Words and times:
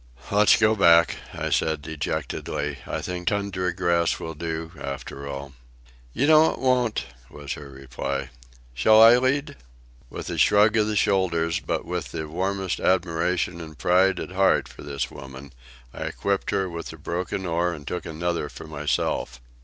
"Let's 0.31 0.57
go 0.57 0.75
back," 0.75 1.17
I 1.31 1.51
said 1.51 1.83
dejectedly. 1.83 2.79
"I 2.87 3.01
think 3.03 3.27
tundra 3.27 3.71
grass, 3.71 4.19
will 4.19 4.33
do, 4.33 4.71
after 4.81 5.27
all." 5.27 5.53
"You 6.11 6.25
know 6.25 6.49
it 6.51 6.57
won't," 6.57 7.05
was 7.29 7.53
her 7.53 7.69
reply. 7.69 8.31
"Shall 8.73 8.99
I 8.99 9.17
lead?" 9.19 9.57
With 10.09 10.27
a 10.31 10.39
shrug 10.39 10.75
of 10.75 10.87
the 10.87 10.95
shoulders, 10.95 11.59
but 11.59 11.85
with 11.85 12.13
the 12.13 12.27
warmest 12.27 12.79
admiration 12.79 13.61
and 13.61 13.77
pride 13.77 14.19
at 14.19 14.31
heart 14.31 14.67
for 14.67 14.81
this 14.81 15.11
woman, 15.11 15.53
I 15.93 16.05
equipped 16.05 16.49
her 16.49 16.67
with 16.67 16.87
the 16.89 16.97
broken 16.97 17.45
oar 17.45 17.71
and 17.71 17.85
took 17.87 18.07
another 18.07 18.49
for 18.49 18.65
myself. 18.65 19.39